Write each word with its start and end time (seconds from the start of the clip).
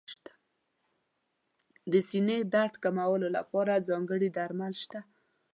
د 1.91 1.93
سینې 2.09 2.37
درد 2.53 2.73
کمولو 2.83 3.27
لپاره 3.37 3.83
ځانګړي 3.89 4.29
درمل 4.37 4.73
شته. 4.81 4.99